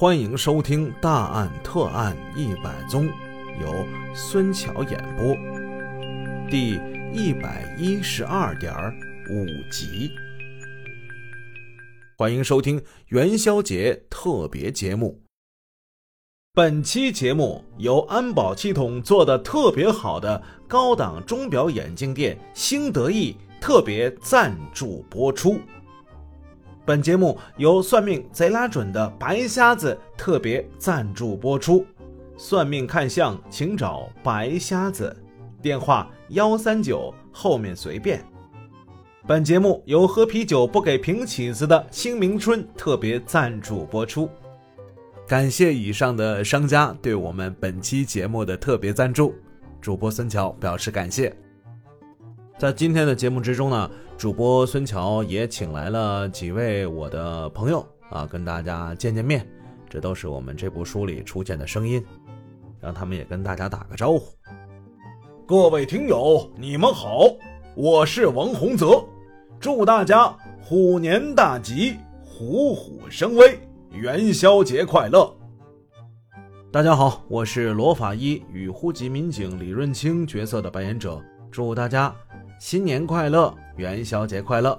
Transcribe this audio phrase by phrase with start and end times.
[0.00, 3.06] 欢迎收听《大案特案一百宗》，
[3.60, 5.36] 由孙桥演播，
[6.48, 6.80] 第
[7.12, 8.72] 一百一十二点
[9.28, 10.10] 五集。
[12.16, 15.20] 欢迎收听元宵节特别节目。
[16.54, 25.60] 本期节目由安保系统做的特别好的高档钟表眼镜店兴德意特别赞助播出。
[26.84, 31.84] 本节目由算命贼拉准的白瞎子特别赞助播出。
[32.36, 35.14] 算命看相，请找白瞎子，
[35.60, 38.24] 电话幺三九后面随便。
[39.26, 44.28] 本节目由喝啤酒不给瓶起子的清明春特别赞助播出。
[45.28, 49.34] 感谢以上的商家对我们本期节目的特别赞助，
[49.80, 51.32] 主播孙桥表示感谢。
[52.60, 59.48] 在今天的节目之中呢，主播孙桥也请来了几位我的朋友啊，跟大家见见面。
[59.88, 62.04] 这都是我们这部书里出现的声音，
[62.78, 64.36] 让他们也跟大家打个招呼。
[65.46, 67.34] 各位听友，你们好，
[67.74, 69.02] 我是王洪泽，
[69.58, 70.30] 祝大家
[70.60, 73.58] 虎年大吉，虎虎生威，
[73.90, 75.34] 元宵节快乐！
[76.70, 81.18] 大家好，我是罗法医与户籍民警李润清角色的扮演者，
[81.50, 82.14] 祝大家。
[82.60, 84.78] 新年快乐，元宵节快乐！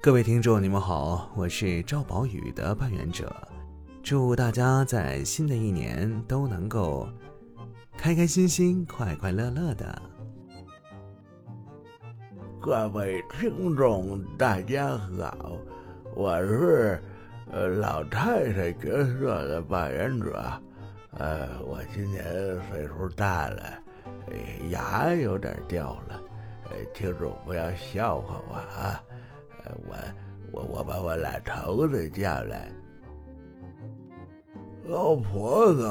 [0.00, 3.34] 各位听众，你们好，我是赵宝宇的扮演者，
[4.04, 7.08] 祝大家在新的一年都能够
[7.98, 10.00] 开开心心、快快乐乐的。
[12.60, 15.56] 各位听众，大家好，
[16.14, 17.02] 我是
[17.50, 20.40] 呃老太太角色的扮演者，
[21.18, 22.24] 呃，我今年
[22.70, 23.60] 岁数大了。
[24.70, 26.20] 牙有点掉了，
[26.94, 29.02] 听众不要笑话我啊！
[29.86, 29.96] 我
[30.52, 32.70] 我我把我老头子叫来，
[34.84, 35.88] 老婆子，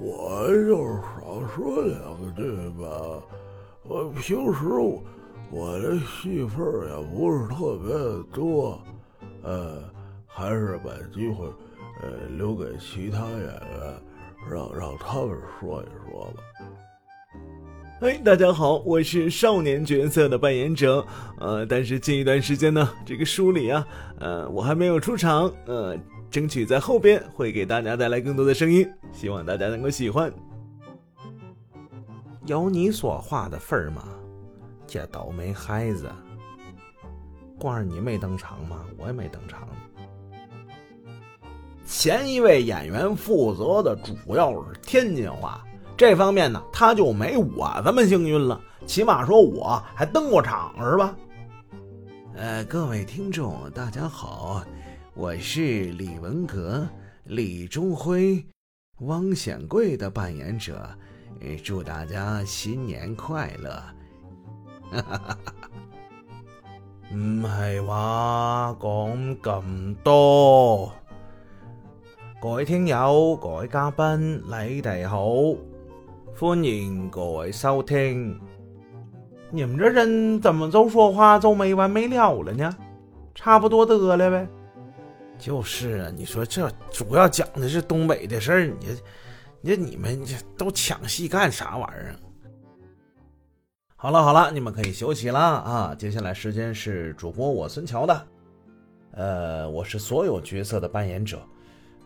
[0.00, 3.22] 我就少说两句吧。
[3.82, 4.64] 我平时
[5.50, 8.80] 我的戏份也不是特别的多，
[9.42, 9.82] 呃，
[10.26, 11.46] 还是把机会
[12.02, 14.02] 呃留给其他演员，
[14.50, 16.42] 让让他们说一说吧。
[17.98, 21.02] 嘿，大家好，我是少年角色的扮演者，
[21.38, 25.96] 呃，但是近一段时间呢，这个书里啊，呃，我还没有出场，呃，
[26.30, 30.30] 争取在后边会给大家带来更多的声音，希望大家能够喜欢。
[32.44, 34.02] 有你说话的份儿吗？
[34.86, 36.06] 这倒霉孩子，
[37.58, 38.84] 光是你没登场吗？
[38.98, 39.66] 我也没登场。
[41.86, 45.64] 前一位演员负责的主要是天津话。
[45.96, 48.60] 这方面呢，他就没我这么幸运了。
[48.84, 51.16] 起码说我还登过场，是吧？
[52.34, 54.62] 呃，各位听众，大家好，
[55.14, 56.86] 我是李文革、
[57.24, 58.44] 李忠辉、
[58.98, 60.86] 汪显贵的扮演者，
[61.64, 63.70] 祝大家新年快乐！
[64.90, 65.38] 哈哈哈哈
[67.14, 70.92] 唔系话讲咁多，
[72.42, 75.26] 各位听友、各位嘉宾，你哋好。
[76.38, 78.38] 欢迎各位收听。
[79.50, 82.76] 你们这人怎么就说话就没完没了了呢？
[83.34, 84.46] 差不多得了呗。
[85.38, 88.76] 就是啊，你说这主要讲的是东北的事儿，你
[89.62, 92.14] 你你们这都抢戏干啥玩意儿？
[93.96, 95.94] 好了好了，你们可以休息了啊。
[95.98, 98.26] 接下来时间是主播我孙桥的，
[99.12, 101.40] 呃，我是所有角色的扮演者。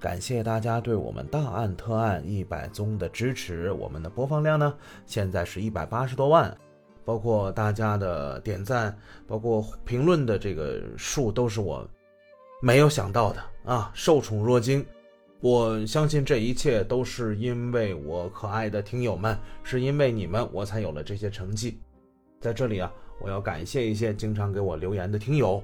[0.00, 4.72] 感谢大家对我们大案特案一百宗的支持，我们的播放量呢，
[5.06, 6.56] 现在是一百八十多万，
[7.04, 11.84] 包括大家的点赞，包括评论的这个数，都是我
[12.62, 13.90] 没有想到的啊！
[13.92, 14.86] 受宠若惊，
[15.40, 21.80] 我相信这一切都是因为我可爱的听友们，是因为你们，我才有了这些成绩。
[22.40, 25.60] 在这里啊，我要感谢一些经常给我留言的听友，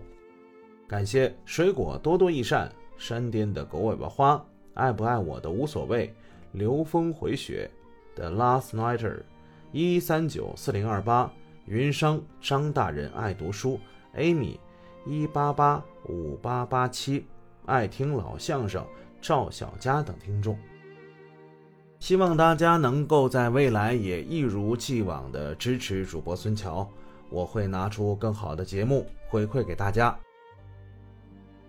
[0.88, 2.68] 感谢水果多多益善。
[2.96, 4.44] 山巅的狗尾巴花，
[4.74, 6.14] 爱不爱我的无所谓。
[6.52, 7.68] 流风回雪
[8.14, 9.22] 的 Last Nighter，
[9.72, 11.32] 一三九四零二八，
[11.66, 13.80] 云商张大人爱读书
[14.16, 14.56] ，Amy，
[15.04, 17.26] 一八八五八八七，
[17.66, 18.86] 爱听老相声
[19.20, 20.56] 赵小佳等听众，
[21.98, 26.88] 希望大家能够在未来也一如既往的支持主播孙桥，
[27.30, 30.16] 我会拿出更好的节目回馈给大家。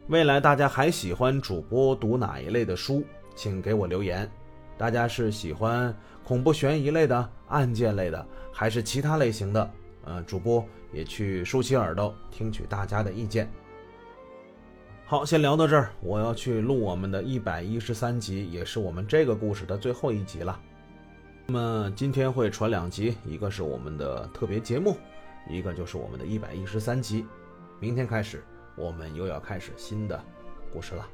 [0.07, 3.03] 未来大家还喜欢主播读哪一类的书？
[3.35, 4.29] 请给我留言。
[4.77, 5.91] 大家是喜欢
[6.23, 8.23] 恐怖悬疑类的、案件类的，
[8.53, 9.71] 还是其他类型的？
[10.03, 10.63] 呃，主播
[10.93, 13.49] 也去竖起耳朵听取大家的意见。
[15.07, 20.59] 好，先聊到这儿，我要去录我们的一百一十三集，也是我们这个故事的最后一集了。
[21.47, 24.97] 那么今天会传两集，一个是我们的特别节目，
[25.49, 27.25] 一个就是我们的一百一十三集。
[27.79, 28.43] 明天开始，
[28.75, 30.21] 我们又要开始新的
[30.71, 31.07] 故事了。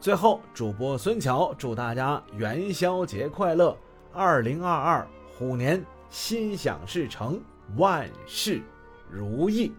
[0.00, 3.76] 最后，主播孙乔祝大家元宵节快乐，
[4.12, 7.40] 二零二二虎年心想事成，
[7.76, 8.60] 万事
[9.08, 9.72] 如意。